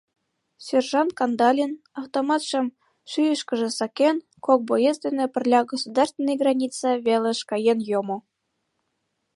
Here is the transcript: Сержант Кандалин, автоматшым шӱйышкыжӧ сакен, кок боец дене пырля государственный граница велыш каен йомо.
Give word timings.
Сержант 0.65 1.11
Кандалин, 1.19 1.71
автоматшым 2.01 2.65
шӱйышкыжӧ 3.11 3.69
сакен, 3.77 4.17
кок 4.45 4.59
боец 4.69 4.97
дене 5.05 5.25
пырля 5.33 5.61
государственный 5.71 6.37
граница 6.41 6.87
велыш 7.05 7.39
каен 7.49 7.79
йомо. 7.89 8.17